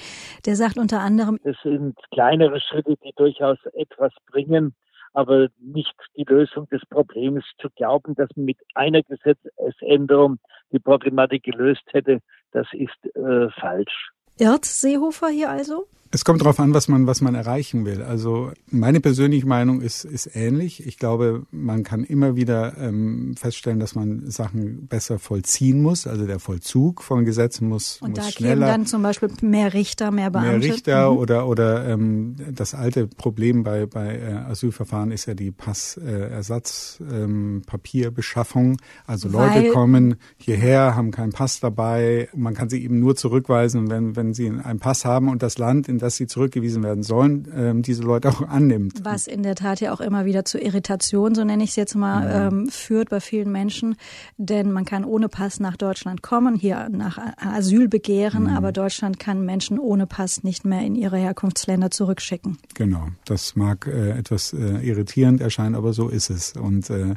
[0.47, 4.77] Der sagt unter anderem, es sind kleinere Schritte, die durchaus etwas bringen,
[5.15, 7.45] aber nicht die Lösung des Problems.
[7.61, 10.39] Zu glauben, dass man mit einer Gesetzesänderung
[10.71, 12.21] die Problematik gelöst hätte,
[12.53, 14.13] das ist äh, falsch.
[14.39, 15.87] Irrt Seehofer hier also?
[16.11, 18.03] Es kommt darauf an, was man, was man erreichen will.
[18.03, 20.87] Also meine persönliche Meinung ist, ist ähnlich.
[20.87, 26.07] Ich glaube, man kann immer wieder ähm, feststellen, dass man Sachen besser vollziehen muss.
[26.07, 28.55] Also der Vollzug von Gesetzen muss, Und muss da schneller.
[28.55, 30.51] kämen dann zum Beispiel mehr Richter, mehr Beamte.
[30.59, 31.19] Mehr Richter Mhm.
[31.19, 37.13] oder oder ähm, das alte Problem bei bei äh, Asylverfahren ist ja die Passersatzpapierbeschaffung.
[37.13, 38.77] Ähm, Papierbeschaffung.
[39.07, 42.29] also Leute Weil- kommen hierher, haben keinen Pass dabei.
[42.35, 45.89] Man kann sie eben nur zurückweisen, wenn wenn sie einen Pass haben und das Land,
[45.89, 49.01] in das sie zurückgewiesen werden sollen, ähm, diese Leute auch annimmt.
[49.05, 51.95] Was in der Tat ja auch immer wieder zu Irritation, so nenne ich es jetzt
[51.95, 53.97] mal, ähm, führt bei vielen Menschen.
[54.37, 59.45] Denn man kann ohne Pass nach Deutschland kommen, hier nach Asyl begehren, aber Deutschland kann
[59.45, 62.59] Menschen ohne Pass nicht mehr in ihre Herkunftsländer zurückschicken.
[62.75, 66.53] Genau, das mag äh, etwas äh, irritierend erscheinen, aber so ist es.
[66.53, 67.15] Und äh,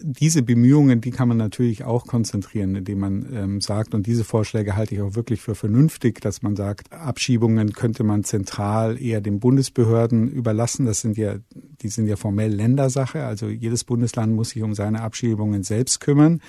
[0.00, 4.76] diese Bemühungen, die kann man natürlich auch konzentrieren, indem man ähm, sagt, und diese Vorschläge
[4.76, 9.40] halte ich auch wirklich für vernünftig, dass man sagt, Abschiebungen könnte man zentral eher den
[9.40, 10.86] Bundesbehörden überlassen.
[10.86, 11.36] Das sind ja,
[11.82, 13.24] die sind ja formell Ländersache.
[13.24, 16.40] Also jedes Bundesland muss sich um seine Abschiebungen selbst kümmern.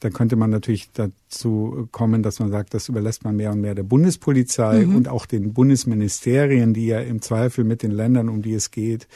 [0.00, 3.74] Da könnte man natürlich dazu kommen, dass man sagt, das überlässt man mehr und mehr
[3.74, 8.52] der Bundespolizei und auch den Bundesministerien, die ja im Zweifel mit den Ländern, um die
[8.52, 9.08] es geht,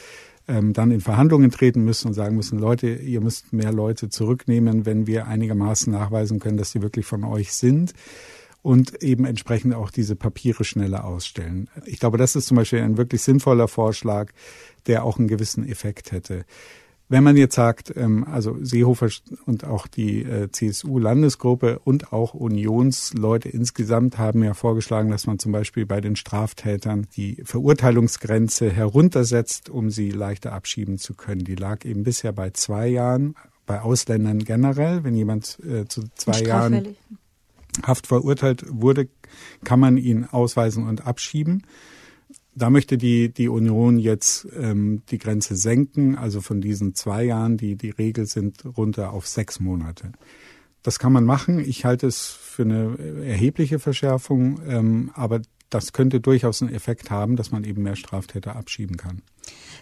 [0.51, 4.85] ähm, dann in Verhandlungen treten müssen und sagen müssen, Leute, ihr müsst mehr Leute zurücknehmen,
[4.85, 7.95] wenn wir einigermaßen nachweisen können, dass sie wirklich von euch sind
[8.63, 11.71] und eben entsprechend auch diese Papiere schneller ausstellen.
[11.87, 14.33] Ich glaube, das ist zum Beispiel ein wirklich sinnvoller Vorschlag,
[14.87, 16.45] der auch einen gewissen Effekt hätte.
[17.11, 19.09] Wenn man jetzt sagt, ähm, also Seehofer
[19.45, 25.51] und auch die äh, CSU-Landesgruppe und auch Unionsleute insgesamt haben ja vorgeschlagen, dass man zum
[25.51, 31.43] Beispiel bei den Straftätern die Verurteilungsgrenze heruntersetzt, um sie leichter abschieben zu können.
[31.43, 33.35] Die lag eben bisher bei zwei Jahren,
[33.67, 35.03] bei Ausländern generell.
[35.03, 36.95] Wenn jemand äh, zu zwei Jahren.
[37.83, 39.09] Haft verurteilt wurde,
[39.65, 41.65] kann man ihn ausweisen und abschieben.
[42.61, 47.57] Da möchte die, die Union jetzt ähm, die Grenze senken, also von diesen zwei Jahren,
[47.57, 50.13] die die Regel sind, runter auf sechs Monate.
[50.83, 51.59] Das kann man machen.
[51.59, 55.41] Ich halte es für eine erhebliche Verschärfung, ähm, aber
[55.71, 59.23] das könnte durchaus einen Effekt haben, dass man eben mehr Straftäter abschieben kann.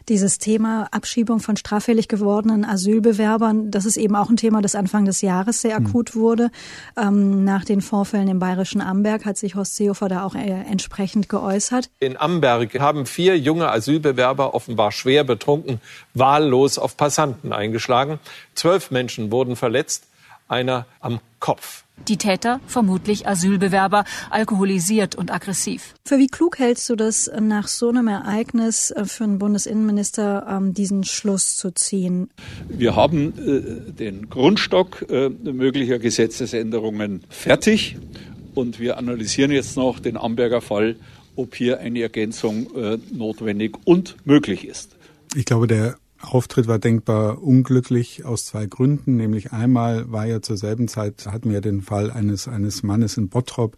[0.09, 5.05] Dieses Thema Abschiebung von straffällig gewordenen Asylbewerbern, das ist eben auch ein Thema, das Anfang
[5.05, 5.87] des Jahres sehr hm.
[5.87, 6.21] akut mhm.
[6.21, 6.51] wurde.
[6.97, 11.29] Ähm, nach den Vorfällen im bayerischen Amberg hat sich Horst Seehofer da auch äh, entsprechend
[11.29, 11.91] geäußert.
[12.01, 15.81] In Amberg haben vier junge Asylbewerber offenbar schwer betrunken
[16.15, 18.19] wahllos auf Passanten eingeschlagen.
[18.55, 20.05] Zwölf Menschen wurden verletzt,
[20.49, 21.85] einer am Kopf.
[22.07, 25.95] Die Täter, vermutlich Asylbewerber, alkoholisiert und aggressiv.
[26.07, 30.75] Für wie klug hältst du das nach so einem Ereignis äh, für einen Bundesinnenminister, ähm,
[30.75, 32.31] diesen Schluss zu ziehen?
[32.69, 37.97] Wir haben äh, den Grundstock äh, möglicher Gesetzesänderungen fertig
[38.55, 40.97] und wir analysieren jetzt noch den Amberger Fall,
[41.37, 42.67] ob hier eine Ergänzung
[43.13, 44.97] notwendig und möglich ist.
[45.37, 49.17] Ich glaube, der Auftritt war denkbar unglücklich aus zwei Gründen.
[49.17, 53.29] Nämlich einmal war ja zur selben Zeit, hatten wir den Fall eines, eines Mannes in
[53.29, 53.77] Bottrop,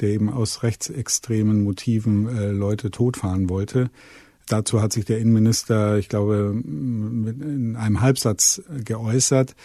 [0.00, 3.90] der eben aus rechtsextremen Motiven äh, Leute totfahren wollte.
[4.48, 9.56] Dazu hat sich der Innenminister, ich glaube, in einem Halbsatz geäußert.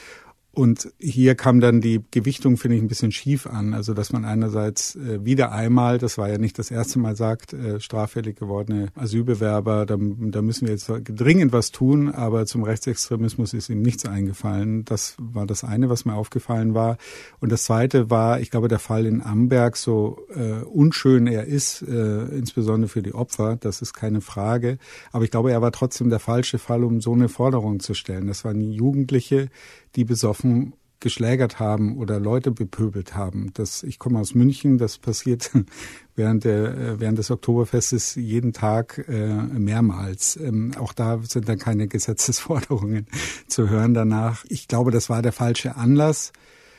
[0.53, 3.73] Und hier kam dann die Gewichtung, finde ich, ein bisschen schief an.
[3.73, 7.53] Also, dass man einerseits äh, wieder einmal, das war ja nicht das erste Mal, sagt,
[7.53, 13.53] äh, straffällig gewordene Asylbewerber, da, da müssen wir jetzt dringend was tun, aber zum Rechtsextremismus
[13.53, 14.83] ist ihm nichts eingefallen.
[14.83, 16.97] Das war das eine, was mir aufgefallen war.
[17.39, 21.81] Und das zweite war, ich glaube, der Fall in Amberg, so äh, unschön er ist,
[21.81, 24.79] äh, insbesondere für die Opfer, das ist keine Frage.
[25.13, 28.27] Aber ich glaube, er war trotzdem der falsche Fall, um so eine Forderung zu stellen.
[28.27, 29.49] Das waren Jugendliche,
[29.95, 33.51] die besoffen geschlägert haben oder Leute bepöbelt haben.
[33.55, 35.51] Das, ich komme aus München, das passiert
[36.15, 40.37] während, der, äh, während des Oktoberfestes jeden Tag äh, mehrmals.
[40.37, 43.07] Ähm, auch da sind dann keine Gesetzesforderungen
[43.47, 44.45] zu hören danach.
[44.47, 46.31] Ich glaube, das war der falsche Anlass.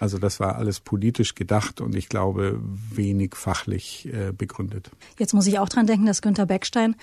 [0.03, 4.91] Also das war alles politisch gedacht und ich glaube wenig fachlich äh, begründet.
[5.17, 6.97] Jetzt muss ich auch dran denken, dass Günter Beckstein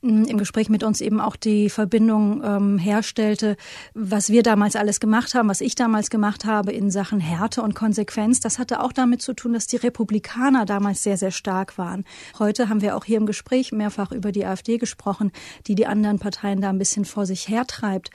[0.00, 3.58] mh, hm, im Gespräch mit uns eben auch die Verbindung ähm, herstellte,
[3.92, 7.74] was wir damals alles gemacht haben, was ich damals gemacht habe in Sachen Härte und
[7.74, 8.40] Konsequenz.
[8.40, 12.04] Das hatte auch damit zu tun, dass die Republikaner damals sehr, sehr stark waren.
[12.38, 15.30] Heute haben wir auch hier im Gespräch mehrfach über die AfD gesprochen,
[15.66, 18.08] die die anderen Parteien da ein bisschen vor sich hertreibt.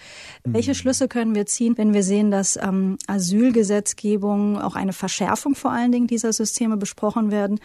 [0.43, 0.55] Mhm.
[0.55, 5.55] Welche Schlüsse können wir ziehen, wenn wir sehen, dass ähm, Asylgesetzgebung Veränderungen, auch eine Verschärfung
[5.55, 7.59] vor allen Dingen dieser Systeme besprochen werden,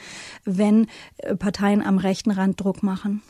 [0.45, 0.87] wenn
[1.19, 3.23] äh, Parteien am rechten Rand Druck machen?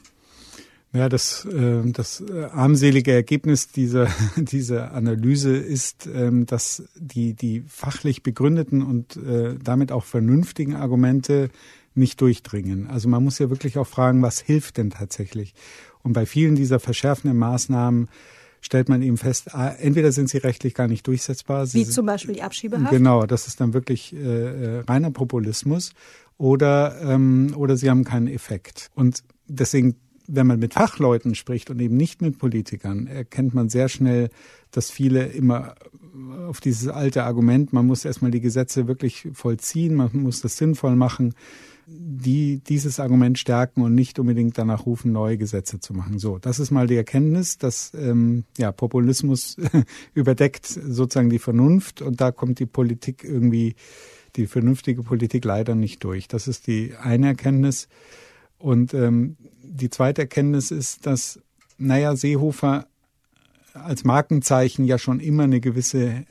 [0.93, 7.63] Ja, das, äh, das äh, armselige Ergebnis dieser, dieser Analyse ist, ähm, dass die, die
[7.69, 9.19] fachlich begründeten und
[9.63, 11.51] damit auch vernünftigen Argumente
[11.95, 12.89] nicht durchdringen.
[12.89, 15.55] Also man muss ja wirklich auch fragen, was hilft denn tatsächlich?
[16.03, 18.09] Und bei vielen dieser verschärfenden Maßnahmen
[18.61, 21.73] stellt man eben fest, ah, entweder sind sie rechtlich gar nicht durchsetzbar.
[21.73, 22.91] Wie zum Beispiel die Abschiebehaft?
[22.91, 25.93] Genau, das ist dann wirklich äh, äh, reiner Populismus.
[26.39, 28.91] Oder, ähm, oder sie haben keinen Effekt.
[28.95, 33.89] Und deswegen, wenn man mit Fachleuten spricht und eben nicht mit Politikern, erkennt man sehr
[33.89, 34.29] schnell,
[34.71, 35.77] dass viele immer
[36.47, 40.97] auf dieses alte Argument, man muss erstmal die Gesetze wirklich vollziehen, man muss das sinnvoll
[40.97, 41.35] machen,
[41.89, 46.19] die dieses Argument stärken und nicht unbedingt danach rufen, neue Gesetze zu machen.
[46.19, 49.57] So, das ist mal die Erkenntnis, dass ähm, ja, Populismus
[50.15, 53.77] überdeckt sozusagen die Vernunft und da kommt die Politik irgendwie,
[54.35, 56.27] die vernünftige Politik leider nicht durch.
[56.27, 57.89] Das ist die eine Erkenntnis.
[58.59, 61.41] Und ähm, die zweite Erkenntnis ist, dass,
[61.79, 62.87] naja, Seehofer
[63.75, 66.25] als Markenzeichen ja schon immer eine gewisse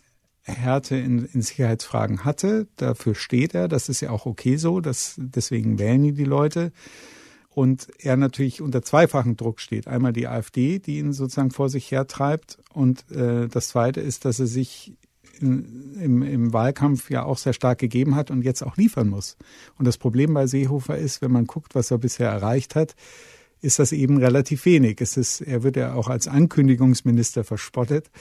[0.53, 2.67] Härte in, in Sicherheitsfragen hatte.
[2.77, 3.67] Dafür steht er.
[3.67, 4.79] Das ist ja auch okay so.
[4.79, 6.71] Das, deswegen wählen ihn die Leute.
[7.49, 9.87] Und er natürlich unter zweifachen Druck steht.
[9.87, 12.59] Einmal die AfD, die ihn sozusagen vor sich hertreibt.
[12.73, 14.93] Und äh, das Zweite ist, dass er sich
[15.39, 19.37] in, im, im Wahlkampf ja auch sehr stark gegeben hat und jetzt auch liefern muss.
[19.77, 22.95] Und das Problem bei Seehofer ist, wenn man guckt, was er bisher erreicht hat,
[23.61, 25.01] ist das eben relativ wenig.
[25.01, 28.11] Es ist, er wird ja auch als Ankündigungsminister verspottet,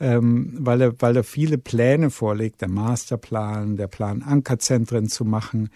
[0.00, 5.70] ähm, weil, er, weil er viele Pläne vorlegt, der Masterplan, der Plan, Ankerzentren zu machen.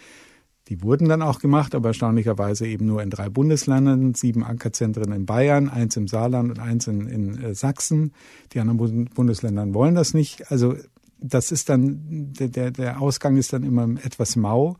[0.68, 5.24] Die wurden dann auch gemacht, aber erstaunlicherweise eben nur in drei Bundesländern, sieben Ankerzentren in
[5.24, 8.12] Bayern, eins im Saarland und eins in, in äh, Sachsen.
[8.52, 10.50] Die anderen Bundesländer wollen das nicht.
[10.50, 10.76] Also
[11.20, 14.76] das ist dann, der, der Ausgang ist dann immer etwas mau.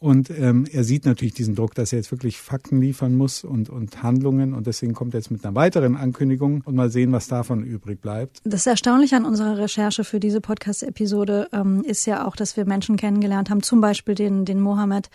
[0.00, 3.68] Und ähm, er sieht natürlich diesen Druck, dass er jetzt wirklich Fakten liefern muss und,
[3.68, 4.54] und Handlungen.
[4.54, 8.00] Und deswegen kommt er jetzt mit einer weiteren Ankündigung und mal sehen, was davon übrig
[8.00, 8.38] bleibt.
[8.44, 12.96] Das Erstaunliche an unserer Recherche für diese Podcast-Episode ähm, ist ja auch, dass wir Menschen
[12.96, 15.10] kennengelernt haben, zum Beispiel den, den Mohammed,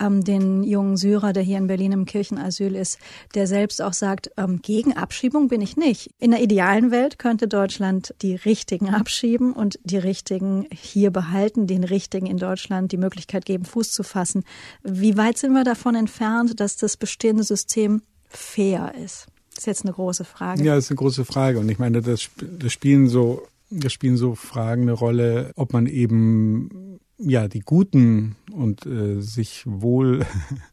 [0.00, 2.98] ähm, den jungen Syrer, der hier in Berlin im Kirchenasyl ist,
[3.34, 6.14] der selbst auch sagt, ähm, gegen Abschiebung bin ich nicht.
[6.18, 11.84] In der idealen Welt könnte Deutschland die Richtigen abschieben und die Richtigen hier behalten, den
[11.84, 14.44] Richtigen in Deutschland die Möglichkeit geben, Fuß zu fassen lassen.
[14.82, 19.26] Wie weit sind wir davon entfernt, dass das bestehende System fair ist?
[19.50, 20.62] Das ist jetzt eine große Frage.
[20.64, 21.58] Ja, das ist eine große Frage.
[21.58, 25.86] Und ich meine, das, das spielen so, das spielen so Fragen eine Rolle, ob man
[25.86, 30.24] eben ja die guten und äh, sich wohl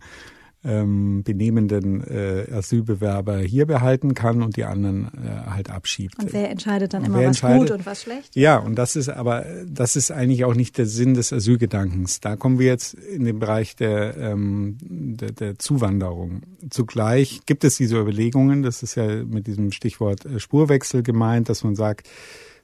[0.67, 6.19] ähm, benehmenden äh, Asylbewerber hier behalten kann und die anderen äh, halt abschiebt.
[6.19, 8.35] Und wer entscheidet dann immer, was gut und was schlecht?
[8.35, 12.19] Ja, und das ist aber, das ist eigentlich auch nicht der Sinn des Asylgedankens.
[12.19, 16.41] Da kommen wir jetzt in den Bereich der, ähm, der, der Zuwanderung.
[16.69, 21.63] Zugleich gibt es diese Überlegungen, das ist ja mit diesem Stichwort äh, Spurwechsel gemeint, dass
[21.63, 22.07] man sagt,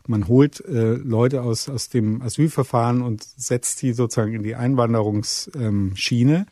[0.07, 6.35] man holt äh, Leute aus, aus dem Asylverfahren und setzt sie sozusagen in die Einwanderungsschiene.
[6.35, 6.45] Ähm,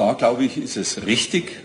[0.00, 1.60] da, glaube ich, ist es richtig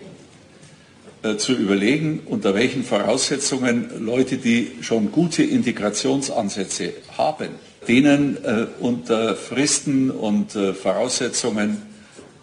[1.23, 7.49] äh, zu überlegen, unter welchen Voraussetzungen Leute, die schon gute Integrationsansätze haben,
[7.87, 11.81] denen äh, unter Fristen und äh, Voraussetzungen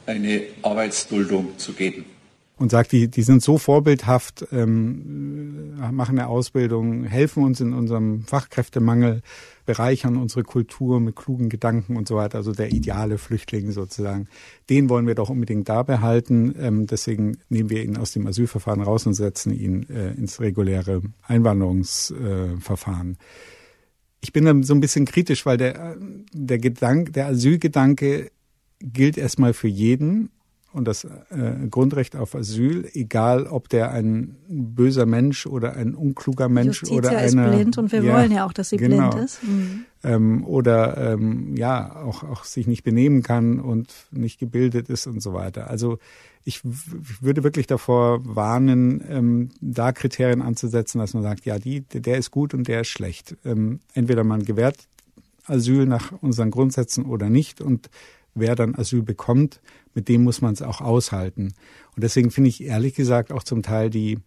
[0.07, 2.07] eine Arbeitsduldung zu geben
[2.63, 8.23] und sagt, die, die sind so vorbildhaft, ähm, machen eine Ausbildung, helfen uns in unserem
[8.23, 9.23] Fachkräftemangel,
[9.67, 12.39] bereichern unsere Kultur mit klugen Gedanken und so weiter.
[12.39, 14.29] Also der ideale Flüchtling sozusagen.
[14.71, 16.55] Den wollen wir doch unbedingt da behalten.
[16.57, 21.03] Ähm, deswegen nehmen wir ihn aus dem Asylverfahren raus und setzen ihn äh, ins reguläre
[21.27, 23.13] Einwanderungsverfahren.
[23.15, 23.17] Äh,
[24.21, 25.97] ich bin dann so ein bisschen kritisch, weil der,
[26.33, 28.31] der Gedanke, der Asylgedanke
[28.79, 30.31] gilt erstmal für jeden
[30.73, 31.09] und das äh,
[31.71, 37.19] Grundrecht auf Asyl, egal ob der ein böser Mensch oder ein unkluger Mensch Justitia oder
[37.19, 39.43] eine ist blind und wir ja, wollen ja auch, dass sie genau, blind ist.
[39.43, 39.85] Mhm.
[40.05, 45.23] Ähm, oder ähm, ja auch auch sich nicht benehmen kann und nicht gebildet ist und
[45.23, 45.71] so weiter.
[45.71, 45.99] Also
[46.45, 52.19] ich würde wirklich davor warnen, ähm, da Kriterien anzusetzen, dass man sagt, ja, die, der
[52.19, 53.37] ist gut und der ist schlecht.
[53.45, 54.89] Ähm, entweder man gewährt
[55.47, 57.91] Asyl nach unseren Grundsätzen oder nicht und
[58.35, 59.61] wer dann Asyl bekommt,
[59.95, 61.55] mit dem muss man es auch aushalten.
[61.95, 64.19] Und deswegen finde ich ehrlich gesagt auch zum Teil die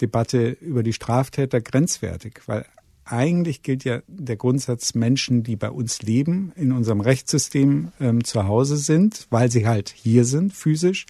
[0.00, 2.66] Debatte über die Straftäter grenzwertig, weil
[3.04, 8.46] eigentlich gilt ja der Grundsatz, Menschen, die bei uns leben, in unserem Rechtssystem ähm, zu
[8.46, 11.06] Hause sind, weil sie halt hier sind, physisch,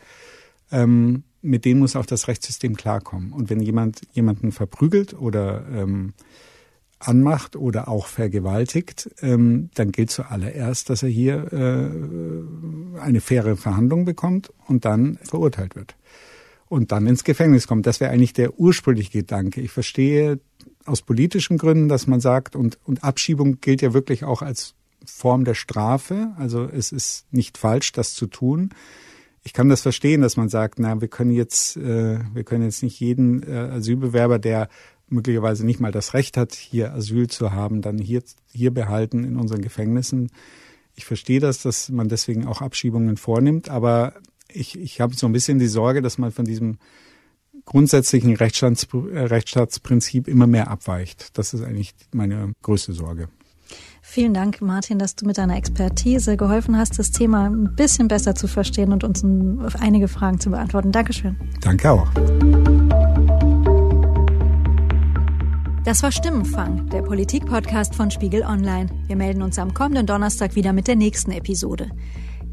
[0.73, 3.33] ähm, mit denen muss auch das Rechtssystem klarkommen.
[3.33, 6.15] Und wenn jemand jemanden verprügelt oder ähm,
[7.01, 14.05] anmacht oder auch vergewaltigt, ähm, dann gilt zuallererst, dass er hier äh, eine faire Verhandlung
[14.05, 15.97] bekommt und dann verurteilt wird
[16.69, 17.87] und dann ins Gefängnis kommt.
[17.87, 19.61] Das wäre eigentlich der ursprüngliche Gedanke.
[19.61, 20.39] Ich verstehe
[20.85, 25.45] aus politischen Gründen, dass man sagt, und, und Abschiebung gilt ja wirklich auch als Form
[25.45, 26.33] der Strafe.
[26.37, 28.71] Also es ist nicht falsch, das zu tun.
[29.43, 32.83] Ich kann das verstehen, dass man sagt, na, wir können jetzt, äh, wir können jetzt
[32.83, 34.69] nicht jeden äh, Asylbewerber, der
[35.11, 39.37] möglicherweise nicht mal das Recht hat, hier Asyl zu haben, dann hier, hier behalten in
[39.37, 40.31] unseren Gefängnissen.
[40.95, 44.15] Ich verstehe das, dass man deswegen auch Abschiebungen vornimmt, aber
[44.49, 46.79] ich, ich habe so ein bisschen die Sorge, dass man von diesem
[47.65, 51.39] grundsätzlichen Rechtsstaats, Rechtsstaatsprinzip immer mehr abweicht.
[51.39, 53.29] Das ist eigentlich meine größte Sorge.
[54.03, 58.35] Vielen Dank, Martin, dass du mit deiner Expertise geholfen hast, das Thema ein bisschen besser
[58.35, 59.25] zu verstehen und uns
[59.79, 60.91] einige Fragen zu beantworten.
[60.91, 61.37] Dankeschön.
[61.61, 62.11] Danke auch.
[65.91, 68.89] Das war Stimmenfang, der Politik-Podcast von Spiegel Online.
[69.09, 71.91] Wir melden uns am kommenden Donnerstag wieder mit der nächsten Episode.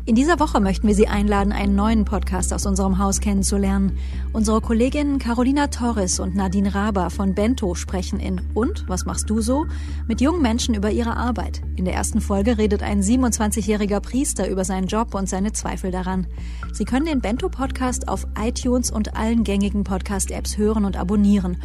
[0.06, 4.00] In dieser Woche möchten wir Sie einladen, einen neuen Podcast aus unserem Haus kennenzulernen.
[4.34, 9.40] Unsere Kolleginnen Carolina Torres und Nadine Raber von Bento sprechen in Und, was machst du
[9.40, 9.68] so?
[10.08, 11.62] mit jungen Menschen über ihre Arbeit.
[11.76, 16.26] In der ersten Folge redet ein 27-jähriger Priester über seinen Job und seine Zweifel daran.
[16.74, 21.58] Sie können den Bento-Podcast auf iTunes und allen gängigen Podcast-Apps hören und abonnieren.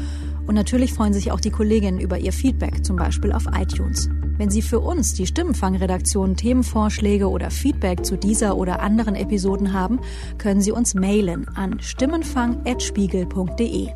[0.52, 4.10] Und natürlich freuen sich auch die Kolleginnen über ihr Feedback, zum Beispiel auf iTunes.
[4.36, 9.98] Wenn Sie für uns, die Stimmenfangredaktion, Themenvorschläge oder Feedback zu dieser oder anderen Episoden haben,
[10.36, 13.92] können Sie uns mailen an stimmenfang.spiegel.de.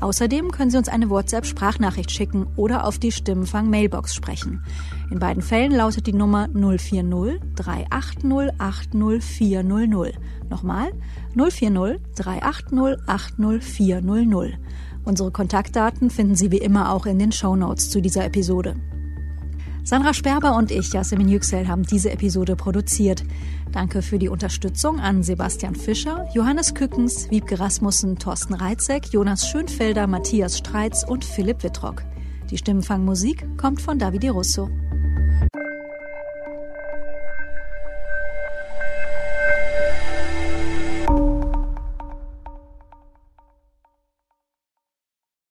[0.00, 4.62] Außerdem können Sie uns eine WhatsApp-Sprachnachricht schicken oder auf die Stimmenfang-Mailbox sprechen.
[5.10, 10.12] In beiden Fällen lautet die Nummer 040 380 80400.
[10.50, 10.90] Nochmal
[11.34, 14.58] 040 380 80400.
[15.06, 18.74] Unsere Kontaktdaten finden Sie wie immer auch in den Show Notes zu dieser Episode.
[19.84, 23.22] Sandra Sperber und ich, Yasemin Yüksel, haben diese Episode produziert.
[23.70, 30.08] Danke für die Unterstützung an Sebastian Fischer, Johannes Kückens, Wiebke Rasmussen, Thorsten Reitzek, Jonas Schönfelder,
[30.08, 32.02] Matthias Streitz und Philipp Wittrock.
[32.50, 34.68] Die Stimmenfangmusik kommt von Davide Russo.